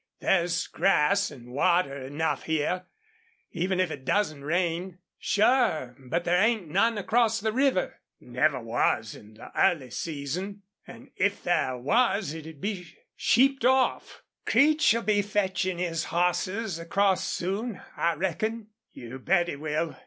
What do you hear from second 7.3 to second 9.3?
the river." "Never was,